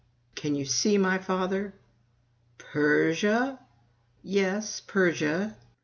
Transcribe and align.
Can 0.33 0.55
you 0.55 0.65
see 0.65 0.97
my 0.97 1.19
father? 1.19 1.75
"Persia?" 2.57 3.59
"Yes, 4.23 4.79
Persia." 4.87 5.55